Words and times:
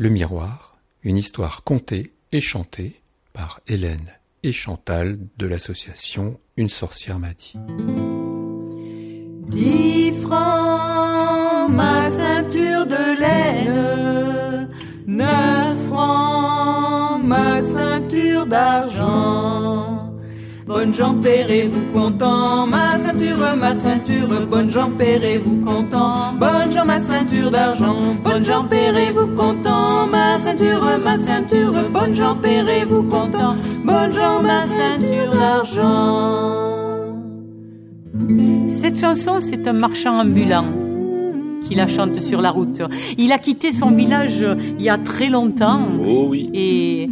Le 0.00 0.10
miroir, 0.10 0.78
une 1.02 1.16
histoire 1.16 1.64
contée 1.64 2.12
et 2.30 2.40
chantée 2.40 3.00
par 3.32 3.58
Hélène 3.66 4.12
et 4.44 4.52
Chantal 4.52 5.18
de 5.38 5.46
l'association 5.48 6.38
Une 6.56 6.68
sorcière 6.68 7.18
m'a 7.18 7.34
dit. 7.34 7.54
Dix 9.48 10.12
francs, 10.20 11.68
ma 11.72 12.08
ceinture 12.12 12.86
de 12.86 13.18
laine, 13.18 14.70
neuf 15.08 15.86
francs, 15.88 17.20
ma 17.24 17.60
ceinture 17.64 18.46
d'argent. 18.46 19.87
Bonne 20.68 20.92
Jean 20.92 21.14
vous 21.14 21.92
content, 21.94 22.66
ma 22.66 22.98
ceinture, 22.98 23.38
ma 23.56 23.72
ceinture, 23.72 24.46
bonne 24.50 24.70
Jean 24.70 24.90
vous 25.42 25.64
content, 25.64 26.34
bonne 26.34 26.70
Jean 26.70 26.84
ma 26.84 27.00
ceinture 27.00 27.50
d'argent, 27.50 27.96
bonne 28.22 28.44
Jean 28.44 28.68
vous 29.14 29.28
content, 29.28 30.06
ma 30.08 30.38
ceinture, 30.38 30.86
ma 31.02 31.16
ceinture, 31.16 31.72
bonne 31.90 32.14
Jean 32.14 32.36
vous 32.86 33.02
content, 33.04 33.56
bonne 33.82 34.12
Jean 34.12 34.42
ma 34.42 34.66
ceinture 34.66 35.32
d'argent. 35.32 36.68
Cette 38.68 39.00
chanson, 39.00 39.40
c'est 39.40 39.66
un 39.66 39.72
marchand 39.72 40.20
ambulant 40.20 40.66
qui 41.68 41.74
la 41.74 41.86
chante 41.86 42.20
sur 42.20 42.40
la 42.40 42.50
route. 42.50 42.82
Il 43.18 43.32
a 43.32 43.38
quitté 43.38 43.72
son 43.72 43.90
village 43.90 44.44
il 44.78 44.82
y 44.82 44.88
a 44.88 44.96
très 44.96 45.28
longtemps. 45.28 45.82
Oh 46.06 46.28
oui. 46.30 46.50
Et 46.54 47.08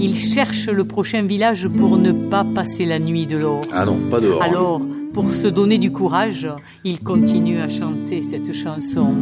il 0.00 0.14
cherche 0.16 0.68
le 0.68 0.84
prochain 0.84 1.22
village 1.22 1.68
pour 1.68 1.96
ne 1.96 2.12
pas 2.12 2.44
passer 2.44 2.86
la 2.86 2.98
nuit 2.98 3.26
de 3.26 3.36
l'or. 3.36 3.60
Ah 3.72 3.84
non, 3.84 3.98
pas 4.10 4.20
dehors. 4.20 4.42
Alors, 4.42 4.80
pour 5.12 5.32
se 5.32 5.46
donner 5.46 5.78
du 5.78 5.92
courage, 5.92 6.48
il 6.84 7.00
continue 7.00 7.60
à 7.60 7.68
chanter 7.68 8.22
cette 8.22 8.52
chanson. 8.52 9.14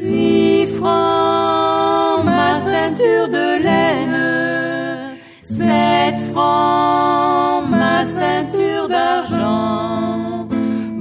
Huit 0.00 0.68
francs, 0.76 2.24
ma 2.24 2.60
ceinture 2.60 3.28
de 3.28 3.62
laine. 3.62 5.16
Sept 5.42 6.20
francs, 6.32 7.68
ma 7.70 8.04
ceinture. 8.04 8.57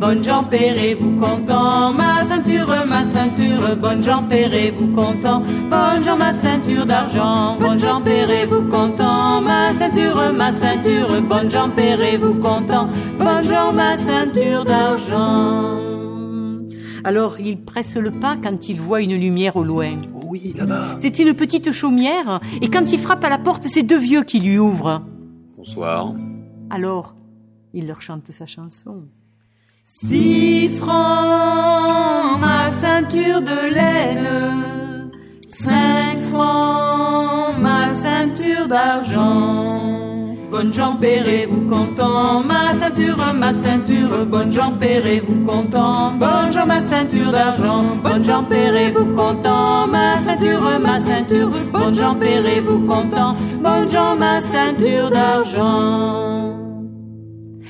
Bonne 0.07 0.23
Jean 0.23 0.41
vous 1.01 1.19
content, 1.19 1.91
ma 1.91 2.23
ceinture, 2.23 2.85
ma 2.87 3.03
ceinture, 3.03 3.75
bonne 3.75 4.01
Jean 4.01 4.23
vous 4.23 4.87
content, 4.95 5.41
bonne 5.69 6.01
Jean 6.01 6.15
ma 6.15 6.33
ceinture 6.33 6.85
d'argent, 6.85 7.57
bonne 7.59 7.77
Jean 7.77 8.01
vous 8.49 8.69
content, 8.69 9.41
ma 9.41 9.73
ceinture, 9.73 10.31
ma 10.33 10.53
ceinture, 10.53 11.21
bonne 11.23 11.51
Jean 11.51 11.67
vous 12.21 12.35
content, 12.35 12.87
bonne 13.19 13.43
Jean 13.43 13.73
ma 13.73 13.97
ceinture 13.97 14.63
d'argent. 14.63 15.77
Alors 17.03 17.41
il 17.41 17.65
presse 17.65 17.97
le 17.97 18.11
pas 18.11 18.37
quand 18.41 18.69
il 18.69 18.79
voit 18.79 19.01
une 19.01 19.15
lumière 19.15 19.57
au 19.57 19.65
loin. 19.65 19.97
Oui, 20.25 20.53
là-bas. 20.57 20.95
C'est 20.99 21.19
une 21.19 21.33
petite 21.33 21.73
chaumière, 21.73 22.39
et 22.61 22.69
quand 22.69 22.93
il 22.93 22.99
frappe 22.99 23.25
à 23.25 23.29
la 23.29 23.39
porte, 23.39 23.65
c'est 23.65 23.83
deux 23.83 23.99
vieux 23.99 24.23
qui 24.23 24.39
lui 24.39 24.57
ouvrent. 24.57 25.01
Bonsoir. 25.57 26.13
Alors, 26.69 27.13
il 27.73 27.87
leur 27.87 28.01
chante 28.01 28.31
sa 28.31 28.47
chanson. 28.47 29.03
Six 29.89 30.67
francs, 30.79 32.37
ma 32.41 32.69
ceinture 32.71 33.41
de 33.41 33.73
laine. 33.73 35.11
Cinq 35.47 36.23
francs, 36.29 37.57
ma 37.57 37.95
ceinture 37.95 38.67
d'argent. 38.67 40.35
Bonne 40.51 40.73
Jean 40.73 40.99
vous 41.49 41.61
content, 41.69 42.43
ma 42.43 42.73
ceinture, 42.73 43.33
ma 43.33 43.53
ceinture, 43.53 44.25
bonne 44.25 44.51
Jean 44.51 44.73
vous 45.25 45.45
content, 45.45 46.11
bonne 46.19 46.51
Jean 46.51 46.65
ma 46.65 46.81
ceinture 46.81 47.31
d'argent, 47.31 47.85
bonne 48.03 48.25
Jean 48.25 48.43
vous 48.43 49.15
content, 49.15 49.87
ma 49.87 50.17
ceinture, 50.17 50.79
ma 50.81 50.99
ceinture, 50.99 51.49
bonne 51.71 51.93
Jean 51.93 52.13
vous 52.13 52.85
content, 52.85 53.35
bonne 53.63 53.87
Jean 53.87 54.17
ma 54.17 54.41
ceinture 54.41 55.09
d'argent. 55.09 56.57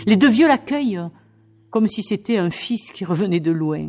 Les 0.08 0.16
deux 0.16 0.30
vieux 0.30 0.48
l'accueillent 0.48 1.00
comme 1.78 1.88
si 1.88 2.02
c'était 2.02 2.40
un 2.40 2.50
fils 2.50 2.92
qui 2.92 3.06
revenait 3.06 3.40
de 3.40 3.52
loin. 3.52 3.88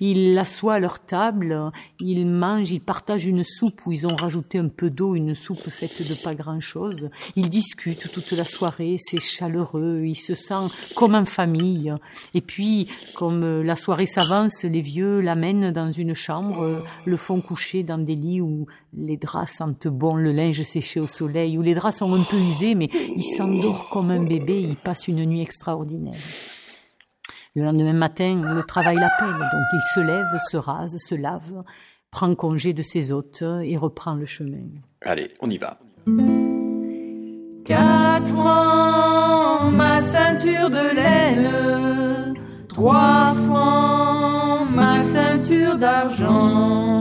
Ils 0.00 0.34
l'assoient 0.34 0.74
à 0.74 0.78
leur 0.78 1.00
table, 1.00 1.70
ils 2.00 2.26
mangent, 2.26 2.70
ils 2.70 2.80
partagent 2.80 3.26
une 3.26 3.44
soupe 3.44 3.80
où 3.86 3.92
ils 3.92 4.06
ont 4.06 4.14
rajouté 4.14 4.58
un 4.58 4.68
peu 4.68 4.90
d'eau, 4.90 5.14
une 5.14 5.34
soupe 5.34 5.70
faite 5.70 6.06
de 6.08 6.14
pas 6.14 6.34
grand-chose. 6.34 7.10
Ils 7.36 7.50
discutent 7.50 8.10
toute 8.12 8.32
la 8.32 8.44
soirée, 8.44 8.96
c'est 9.00 9.20
chaleureux, 9.20 10.02
ils 10.04 10.16
se 10.16 10.34
sentent 10.34 10.72
comme 10.94 11.14
en 11.14 11.24
famille. 11.24 11.92
Et 12.34 12.40
puis, 12.40 12.88
comme 13.14 13.62
la 13.62 13.76
soirée 13.76 14.06
s'avance, 14.06 14.62
les 14.62 14.82
vieux 14.82 15.20
l'amènent 15.20 15.72
dans 15.72 15.90
une 15.90 16.14
chambre, 16.14 16.84
le 17.04 17.16
font 17.16 17.40
coucher 17.40 17.82
dans 17.82 17.98
des 17.98 18.16
lits 18.16 18.40
où 18.40 18.66
les 18.96 19.16
draps 19.16 19.52
sentent 19.52 19.88
bon, 19.88 20.14
le 20.14 20.32
linge 20.32 20.62
séché 20.62 21.00
au 21.00 21.06
soleil, 21.06 21.58
où 21.58 21.62
les 21.62 21.74
draps 21.74 21.98
sont 21.98 22.14
un 22.14 22.22
peu 22.22 22.36
usés, 22.36 22.74
mais 22.74 22.88
il 23.16 23.24
s'endort 23.24 23.88
comme 23.88 24.10
un 24.10 24.22
bébé, 24.22 24.60
il 24.60 24.76
passe 24.76 25.08
une 25.08 25.24
nuit 25.24 25.40
extraordinaire. 25.40 26.20
Le 27.54 27.64
lendemain 27.64 27.92
matin, 27.92 28.40
le 28.42 28.62
travail 28.62 28.96
l'appelle, 28.96 29.38
donc 29.38 29.66
il 29.74 29.80
se 29.94 30.00
lève, 30.00 30.40
se 30.50 30.56
rase, 30.56 30.96
se 30.96 31.14
lave, 31.14 31.62
prend 32.10 32.34
congé 32.34 32.72
de 32.72 32.82
ses 32.82 33.12
hôtes 33.12 33.44
et 33.62 33.76
reprend 33.76 34.14
le 34.14 34.24
chemin. 34.24 34.68
Allez, 35.02 35.34
on 35.40 35.50
y 35.50 35.58
va. 35.58 35.78
Quatre 37.66 38.28
francs, 38.28 39.72
ma 39.74 40.00
ceinture 40.00 40.70
de 40.70 40.94
laine. 40.96 42.34
Trois 42.68 43.34
francs, 43.46 44.70
ma 44.70 45.04
ceinture 45.04 45.76
d'argent. 45.76 46.91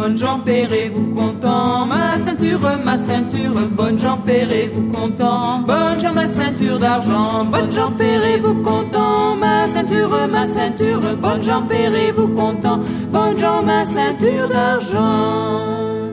Bonne 0.00 0.16
Jean 0.16 0.40
vous 0.94 1.14
content, 1.14 1.84
ma 1.84 2.16
ceinture, 2.24 2.58
ma 2.82 2.96
ceinture, 2.96 3.52
bonne 3.72 3.98
Jean 3.98 4.18
vous 4.72 4.90
content, 4.90 5.58
bonne 5.58 6.00
Jean 6.00 6.14
ma 6.14 6.26
ceinture 6.26 6.78
d'argent, 6.78 7.44
bonne 7.44 7.70
Jean 7.70 7.90
vous 8.40 8.62
content, 8.62 9.36
ma 9.36 9.66
ceinture, 9.66 10.26
ma 10.26 10.46
ceinture, 10.46 11.02
bonne 11.20 11.42
Jean 11.42 11.66
vous 12.16 12.28
content, 12.28 12.80
bonne 13.12 13.36
Jean 13.36 13.62
ma 13.62 13.84
ceinture 13.84 14.48
d'argent. 14.48 16.09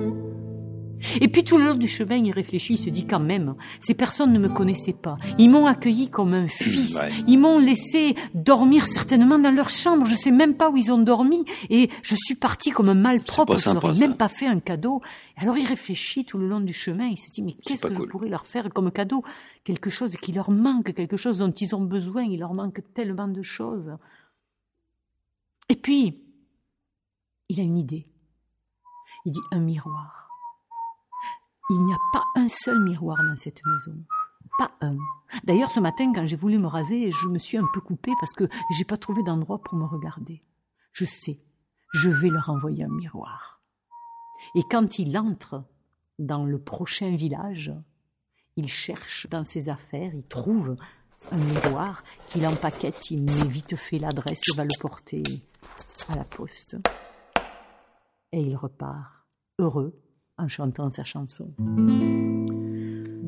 Et 1.21 1.27
puis 1.27 1.43
tout 1.43 1.57
le 1.57 1.65
long 1.65 1.75
du 1.75 1.87
chemin, 1.87 2.15
il 2.15 2.31
réfléchit, 2.31 2.73
il 2.73 2.77
se 2.77 2.89
dit 2.89 3.05
quand 3.05 3.19
même, 3.19 3.55
ces 3.79 3.93
personnes 3.93 4.33
ne 4.33 4.39
me 4.39 4.49
connaissaient 4.49 4.93
pas. 4.93 5.17
Ils 5.37 5.49
m'ont 5.49 5.65
accueilli 5.65 6.09
comme 6.09 6.33
un 6.33 6.47
fils. 6.47 6.97
Ils 7.27 7.37
m'ont 7.37 7.59
laissé 7.59 8.15
dormir 8.33 8.85
certainement 8.85 9.39
dans 9.39 9.51
leur 9.51 9.69
chambre. 9.69 10.05
Je 10.05 10.15
sais 10.15 10.31
même 10.31 10.55
pas 10.55 10.69
où 10.69 10.77
ils 10.77 10.91
ont 10.91 10.97
dormi. 10.97 11.45
Et 11.69 11.89
je 12.01 12.15
suis 12.15 12.35
parti 12.35 12.71
comme 12.71 12.89
un 12.89 12.93
malpropre. 12.93 13.57
Je 13.57 13.69
leur 13.69 13.95
ai 13.95 13.99
même 13.99 14.15
pas 14.15 14.27
fait 14.27 14.47
un 14.47 14.59
cadeau. 14.59 15.01
alors 15.37 15.57
il 15.57 15.65
réfléchit 15.65 16.25
tout 16.25 16.37
le 16.37 16.47
long 16.47 16.59
du 16.59 16.73
chemin. 16.73 17.07
Il 17.07 17.17
se 17.17 17.29
dit, 17.29 17.41
mais 17.41 17.53
qu'est-ce 17.53 17.85
que 17.85 17.93
je 17.93 18.01
pourrais 18.03 18.29
leur 18.29 18.45
faire 18.45 18.69
comme 18.69 18.91
cadeau? 18.91 19.23
Quelque 19.63 19.89
chose 19.89 20.11
qui 20.17 20.31
leur 20.31 20.51
manque, 20.51 20.93
quelque 20.93 21.17
chose 21.17 21.39
dont 21.39 21.51
ils 21.51 21.75
ont 21.75 21.83
besoin. 21.83 22.23
Il 22.23 22.39
leur 22.39 22.53
manque 22.53 22.81
tellement 22.93 23.27
de 23.27 23.41
choses. 23.41 23.97
Et 25.69 25.75
puis, 25.75 26.23
il 27.49 27.59
a 27.59 27.63
une 27.63 27.77
idée. 27.77 28.07
Il 29.25 29.31
dit 29.31 29.39
un 29.51 29.59
miroir. 29.59 30.26
Il 31.69 31.83
n'y 31.83 31.93
a 31.93 31.97
pas 32.13 32.23
un 32.35 32.47
seul 32.47 32.81
miroir 32.81 33.17
dans 33.23 33.35
cette 33.35 33.61
maison. 33.65 33.97
Pas 34.57 34.71
un. 34.81 34.97
D'ailleurs, 35.43 35.69
ce 35.69 35.79
matin, 35.81 36.13
quand 36.13 36.25
j'ai 36.25 36.37
voulu 36.37 36.57
me 36.57 36.67
raser, 36.67 37.11
je 37.11 37.27
me 37.27 37.37
suis 37.37 37.57
un 37.57 37.67
peu 37.73 37.81
coupée 37.81 38.13
parce 38.19 38.33
que 38.33 38.47
j'ai 38.71 38.85
pas 38.85 38.97
trouvé 38.97 39.21
d'endroit 39.23 39.61
pour 39.61 39.77
me 39.77 39.85
regarder. 39.85 40.41
Je 40.93 41.05
sais, 41.05 41.39
je 41.93 42.09
vais 42.09 42.29
leur 42.29 42.49
envoyer 42.49 42.85
un 42.85 42.89
miroir. 42.89 43.61
Et 44.55 44.63
quand 44.69 44.97
il 44.97 45.17
entre 45.17 45.65
dans 46.19 46.45
le 46.45 46.57
prochain 46.57 47.15
village, 47.15 47.73
il 48.55 48.67
cherche 48.67 49.27
dans 49.29 49.43
ses 49.43 49.69
affaires, 49.69 50.13
il 50.13 50.23
trouve 50.23 50.77
un 51.31 51.37
miroir 51.37 52.03
qu'il 52.29 52.47
empaquette, 52.47 53.11
il 53.11 53.23
met 53.23 53.47
vite 53.47 53.75
fait 53.75 53.99
l'adresse 53.99 54.39
et 54.51 54.55
va 54.55 54.63
le 54.63 54.79
porter 54.79 55.23
à 56.09 56.15
la 56.15 56.23
poste. 56.23 56.77
Et 58.31 58.41
il 58.41 58.55
repart, 58.55 59.25
heureux, 59.59 59.99
en 60.37 60.47
chantant 60.47 60.89
sa 60.89 61.03
chanson. 61.03 61.47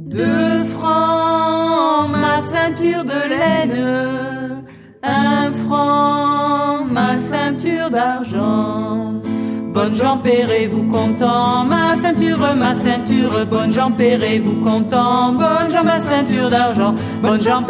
Deux 0.10 0.64
francs, 0.76 2.10
ma 2.10 2.42
ceinture 2.42 3.04
de 3.04 3.30
laine, 3.30 4.64
un 5.04 5.52
franc, 5.52 6.86
ma 6.86 7.18
ceinture 7.18 7.90
d'argent. 7.90 9.22
Bonne 9.74 9.94
Jean 9.94 10.22
vous 10.72 10.84
content, 10.92 11.64
ma 11.64 11.96
ceinture, 11.96 12.56
ma 12.56 12.74
ceinture, 12.74 13.46
bonne 13.46 13.72
Jean 13.72 13.92
vous 13.92 14.62
content, 14.64 15.34
bonne 15.34 15.72
Jean 15.72 15.84
ma 15.84 16.00
ceinture 16.00 16.50
d'argent, 16.50 16.96
bonne 17.22 17.40
Jean 17.40 17.64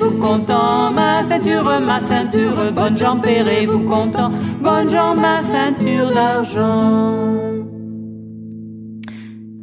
vous 0.00 0.18
content, 0.18 0.90
ma 0.92 1.22
ceinture, 1.24 1.80
ma 1.80 1.98
ceinture, 2.00 2.72
bonne 2.72 2.96
Jean 2.96 3.20
vous 3.66 3.80
content, 3.80 4.30
bonne 4.60 4.88
Jean 4.90 5.14
ma 5.14 5.42
ceinture 5.42 6.12
d'argent. 6.12 7.75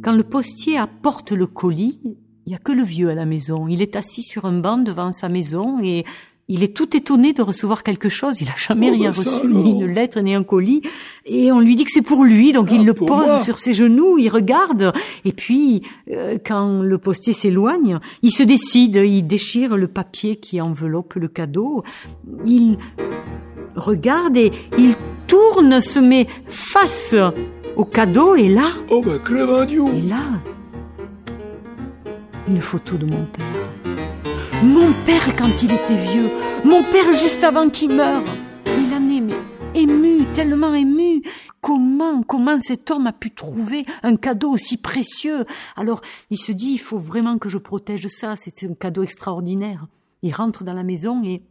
Quand 0.04 0.12
le 0.12 0.22
postier 0.22 0.76
apporte 0.76 1.32
le 1.32 1.46
colis, 1.46 1.98
il 2.04 2.50
n'y 2.50 2.54
a 2.54 2.58
que 2.58 2.72
le 2.72 2.82
vieux 2.82 3.08
à 3.08 3.14
la 3.14 3.24
maison. 3.24 3.68
Il 3.68 3.80
est 3.80 3.96
assis 3.96 4.22
sur 4.22 4.44
un 4.44 4.58
banc 4.58 4.76
devant 4.76 5.12
sa 5.12 5.30
maison 5.30 5.78
et 5.82 6.04
il 6.46 6.62
est 6.62 6.76
tout 6.76 6.94
étonné 6.94 7.32
de 7.32 7.40
recevoir 7.40 7.82
quelque 7.82 8.10
chose. 8.10 8.42
Il 8.42 8.48
a 8.48 8.56
jamais 8.58 8.90
Oh, 8.90 8.94
rien 8.96 9.12
bah, 9.12 9.16
reçu, 9.16 9.46
ni 9.48 9.70
une 9.80 9.94
lettre, 9.94 10.20
ni 10.20 10.34
un 10.34 10.42
colis. 10.42 10.82
Et 11.24 11.50
on 11.52 11.60
lui 11.60 11.74
dit 11.74 11.86
que 11.86 11.90
c'est 11.90 12.02
pour 12.02 12.22
lui, 12.24 12.52
donc 12.52 12.68
il 12.70 12.82
Ah, 12.82 12.84
le 12.84 12.92
pose 12.92 13.08
moi. 13.08 13.40
sur 13.40 13.58
ses 13.58 13.72
genoux, 13.72 14.18
il 14.18 14.28
regarde. 14.28 14.92
Et 15.24 15.32
puis, 15.32 15.80
euh, 16.10 16.36
quand 16.44 16.82
le 16.82 16.98
postier 16.98 17.32
s'éloigne, 17.32 17.98
il 18.20 18.30
se 18.30 18.42
décide, 18.42 18.96
il 18.96 19.22
déchire 19.26 19.78
le 19.78 19.88
papier 19.88 20.36
qui 20.36 20.60
enveloppe 20.60 21.14
le 21.14 21.28
cadeau. 21.28 21.82
Il 22.44 22.76
regarde 23.74 24.36
et 24.36 24.52
il 24.76 24.96
tourne, 25.26 25.80
se 25.80 25.98
met 25.98 26.26
face 26.46 27.14
au 27.76 27.84
cadeau 27.84 28.36
et 28.36 28.48
là, 28.48 28.70
Oh 28.90 29.02
bah 29.02 29.18
Clémenio 29.24 29.88
et 29.88 30.02
là, 30.02 30.22
une 32.48 32.60
photo 32.60 32.96
de 32.96 33.06
mon 33.06 33.24
père. 33.26 33.92
Mon 34.62 34.92
père 35.04 35.36
quand 35.36 35.62
il 35.62 35.72
était 35.72 35.96
vieux, 35.96 36.30
mon 36.64 36.82
père 36.82 37.12
juste 37.12 37.44
avant 37.44 37.68
qu'il 37.68 37.94
meure. 37.94 38.22
Il 38.66 38.94
en 38.94 39.08
est 39.08 39.20
mais 39.20 39.34
ému, 39.74 40.24
tellement 40.34 40.74
ému. 40.74 41.22
Comment, 41.60 42.22
comment 42.22 42.58
cet 42.60 42.90
homme 42.90 43.06
a 43.06 43.12
pu 43.12 43.30
trouver 43.30 43.84
un 44.02 44.16
cadeau 44.16 44.50
aussi 44.50 44.76
précieux? 44.76 45.44
Alors, 45.76 46.02
il 46.30 46.36
se 46.36 46.52
dit, 46.52 46.72
il 46.72 46.78
faut 46.78 46.98
vraiment 46.98 47.38
que 47.38 47.48
je 47.48 47.58
protège 47.58 48.06
ça, 48.08 48.34
c'est 48.36 48.64
un 48.64 48.74
cadeau 48.74 49.02
extraordinaire. 49.02 49.86
Il 50.22 50.32
rentre 50.34 50.64
dans 50.64 50.74
la 50.74 50.82
maison 50.82 51.22
et 51.24 51.42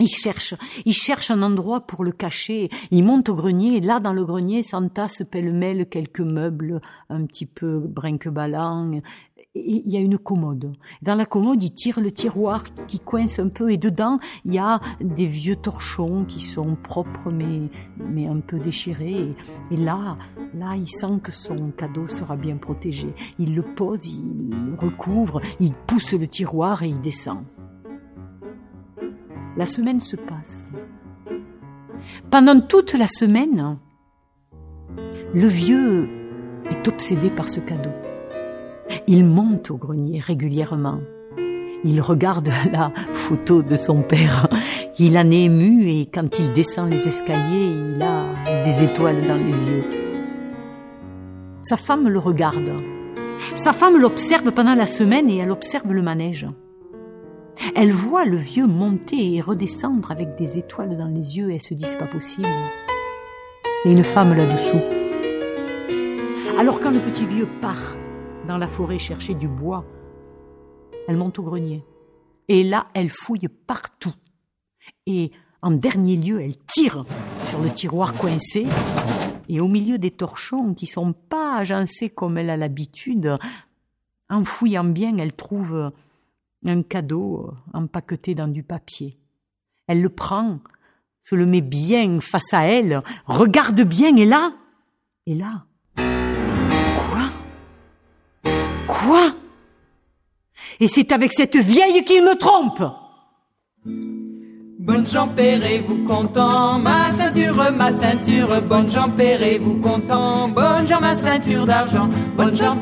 il 0.00 0.08
cherche, 0.08 0.54
il 0.84 0.92
cherche 0.92 1.30
un 1.30 1.42
endroit 1.42 1.86
pour 1.86 2.02
le 2.02 2.12
cacher. 2.12 2.70
Il 2.90 3.04
monte 3.04 3.28
au 3.28 3.34
grenier 3.34 3.76
et 3.76 3.80
là, 3.80 4.00
dans 4.00 4.12
le 4.12 4.24
grenier, 4.24 4.62
s'entassent 4.62 5.22
pêle-mêle 5.30 5.86
quelques 5.86 6.20
meubles 6.20 6.80
un 7.08 7.24
petit 7.26 7.46
peu 7.46 7.78
brinque-ballant. 7.78 8.92
Et 8.92 9.02
Il 9.54 9.92
y 9.92 9.96
a 9.96 10.00
une 10.00 10.18
commode. 10.18 10.72
Dans 11.02 11.14
la 11.14 11.26
commode, 11.26 11.62
il 11.62 11.72
tire 11.72 12.00
le 12.00 12.10
tiroir 12.10 12.64
qui 12.88 12.98
coince 12.98 13.38
un 13.38 13.48
peu 13.48 13.70
et 13.70 13.76
dedans, 13.76 14.18
il 14.46 14.54
y 14.54 14.58
a 14.58 14.80
des 15.00 15.26
vieux 15.26 15.56
torchons 15.56 16.24
qui 16.24 16.40
sont 16.40 16.74
propres 16.74 17.30
mais, 17.30 17.68
mais 17.98 18.26
un 18.26 18.40
peu 18.40 18.58
déchirés. 18.58 19.34
Et, 19.70 19.76
là, 19.76 20.16
là, 20.54 20.74
il 20.74 20.88
sent 20.88 21.20
que 21.22 21.32
son 21.32 21.70
cadeau 21.70 22.08
sera 22.08 22.34
bien 22.36 22.56
protégé. 22.56 23.14
Il 23.38 23.54
le 23.54 23.62
pose, 23.62 24.06
il 24.06 24.48
le 24.70 24.74
recouvre, 24.74 25.40
il 25.60 25.74
pousse 25.74 26.12
le 26.14 26.26
tiroir 26.26 26.82
et 26.82 26.88
il 26.88 27.00
descend. 27.02 27.44
La 29.56 29.66
semaine 29.66 30.00
se 30.00 30.16
passe. 30.16 30.64
Pendant 32.30 32.60
toute 32.60 32.94
la 32.94 33.06
semaine, 33.06 33.76
le 35.34 35.46
vieux 35.46 36.08
est 36.70 36.88
obsédé 36.88 37.28
par 37.28 37.48
ce 37.48 37.60
cadeau. 37.60 37.90
Il 39.06 39.24
monte 39.24 39.70
au 39.70 39.76
grenier 39.76 40.20
régulièrement. 40.20 41.00
Il 41.84 42.00
regarde 42.00 42.50
la 42.72 42.92
photo 43.12 43.62
de 43.62 43.76
son 43.76 44.02
père. 44.02 44.48
Il 44.98 45.18
en 45.18 45.30
est 45.30 45.44
ému 45.44 45.86
et 45.88 46.06
quand 46.06 46.38
il 46.38 46.52
descend 46.52 46.90
les 46.90 47.08
escaliers, 47.08 47.72
il 47.96 48.02
a 48.02 48.62
des 48.62 48.84
étoiles 48.84 49.26
dans 49.26 49.36
les 49.36 49.50
yeux. 49.50 49.84
Sa 51.62 51.76
femme 51.76 52.08
le 52.08 52.18
regarde. 52.18 52.70
Sa 53.54 53.72
femme 53.72 53.98
l'observe 53.98 54.50
pendant 54.52 54.74
la 54.74 54.86
semaine 54.86 55.28
et 55.28 55.38
elle 55.38 55.50
observe 55.50 55.92
le 55.92 56.02
manège. 56.02 56.46
Elle 57.74 57.92
voit 57.92 58.24
le 58.24 58.36
vieux 58.36 58.66
monter 58.66 59.34
et 59.34 59.40
redescendre 59.40 60.10
avec 60.10 60.36
des 60.36 60.58
étoiles 60.58 60.96
dans 60.96 61.06
les 61.06 61.38
yeux 61.38 61.50
et 61.50 61.54
elle 61.54 61.62
se 61.62 61.74
dit 61.74 61.84
c'est 61.84 61.98
pas 61.98 62.06
possible. 62.06 62.46
A 63.84 63.88
une 63.88 64.04
femme 64.04 64.34
là-dessous. 64.34 64.80
Alors 66.58 66.80
quand 66.80 66.90
le 66.90 67.00
petit 67.00 67.24
vieux 67.24 67.48
part 67.60 67.96
dans 68.46 68.58
la 68.58 68.68
forêt 68.68 68.98
chercher 68.98 69.34
du 69.34 69.48
bois, 69.48 69.84
elle 71.08 71.16
monte 71.16 71.38
au 71.38 71.42
grenier. 71.42 71.84
Et 72.48 72.62
là, 72.62 72.86
elle 72.94 73.10
fouille 73.10 73.48
partout. 73.66 74.14
Et 75.06 75.30
en 75.62 75.70
dernier 75.70 76.16
lieu, 76.16 76.40
elle 76.40 76.56
tire 76.56 77.04
sur 77.46 77.60
le 77.60 77.70
tiroir 77.70 78.12
coincé. 78.14 78.66
Et 79.48 79.60
au 79.60 79.68
milieu 79.68 79.98
des 79.98 80.10
torchons 80.10 80.74
qui 80.74 80.86
sont 80.86 81.12
pas 81.12 81.56
agencés 81.56 82.10
comme 82.10 82.38
elle 82.38 82.50
a 82.50 82.56
l'habitude, 82.56 83.38
en 84.28 84.44
fouillant 84.44 84.84
bien, 84.84 85.18
elle 85.18 85.34
trouve 85.34 85.92
un 86.64 86.82
cadeau 86.82 87.52
empaqueté 87.72 88.34
dans 88.34 88.48
du 88.48 88.62
papier. 88.62 89.18
Elle 89.86 90.00
le 90.00 90.08
prend, 90.08 90.60
se 91.24 91.34
le 91.34 91.46
met 91.46 91.60
bien 91.60 92.20
face 92.20 92.52
à 92.52 92.64
elle, 92.64 93.02
regarde 93.26 93.82
bien, 93.82 94.16
et 94.16 94.26
là, 94.26 94.52
et 95.26 95.34
là, 95.34 95.64
quoi? 95.96 97.30
Quoi? 98.86 99.34
Et 100.80 100.88
c'est 100.88 101.12
avec 101.12 101.32
cette 101.32 101.56
vieille 101.56 102.04
qu'il 102.04 102.24
me 102.24 102.36
trompe 102.36 102.82
Bonne 104.82 105.08
Jean 105.08 105.28
vous 105.86 106.04
content, 106.08 106.76
ma 106.80 107.12
ceinture, 107.12 107.70
ma 107.70 107.92
ceinture, 107.92 108.60
bonne 108.62 108.90
Jean 108.90 109.08
vous 109.60 109.78
content, 109.80 110.48
bonne 110.48 110.88
Jean 110.88 111.00
ma 111.00 111.14
ceinture 111.14 111.64
d'argent, 111.64 112.08
bonne 112.36 112.56
Jean 112.56 112.74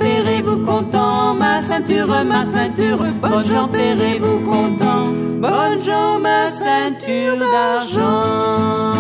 vous 0.43 0.65
content, 0.65 1.35
ma 1.35 1.61
ceinture, 1.61 2.25
ma 2.25 2.43
ceinture, 2.47 3.05
bonne 3.21 3.45
Jean 3.45 3.67
vous 3.67 4.41
content, 4.51 5.13
bonne 5.43 5.79
Jean 5.85 6.19
ma 6.21 6.51
ceinture 6.53 7.39
d'argent. 7.39 8.93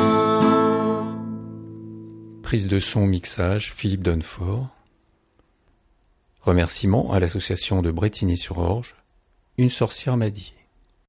Prise 2.42 2.66
de 2.66 2.80
son, 2.80 3.06
mixage, 3.06 3.72
Philippe 3.72 4.02
Donfort. 4.02 4.68
Remerciements 6.42 7.12
à 7.12 7.20
l'association 7.20 7.80
de 7.80 7.90
Bretigny-sur-Orge, 7.90 8.94
Une 9.56 9.70
sorcière 9.70 10.18
m'a 10.18 10.28
dit. 10.28 10.52